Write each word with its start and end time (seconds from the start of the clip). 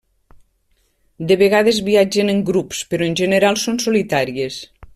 De 1.31 1.37
vegades 1.41 1.81
viatgen 1.89 2.33
en 2.33 2.41
grups 2.47 2.81
però 2.95 3.07
en 3.11 3.19
general 3.21 3.61
són 3.65 3.79
solitàries. 3.85 4.59